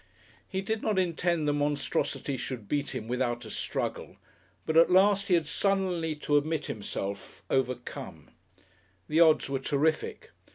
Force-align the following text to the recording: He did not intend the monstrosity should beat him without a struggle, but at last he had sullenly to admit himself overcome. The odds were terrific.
He 0.47 0.61
did 0.63 0.81
not 0.81 0.97
intend 0.97 1.47
the 1.47 1.53
monstrosity 1.53 2.35
should 2.35 2.67
beat 2.67 2.95
him 2.95 3.07
without 3.07 3.45
a 3.45 3.51
struggle, 3.51 4.17
but 4.65 4.75
at 4.75 4.89
last 4.89 5.27
he 5.27 5.35
had 5.35 5.45
sullenly 5.45 6.15
to 6.15 6.37
admit 6.37 6.65
himself 6.65 7.43
overcome. 7.51 8.31
The 9.07 9.19
odds 9.19 9.47
were 9.47 9.59
terrific. 9.59 10.31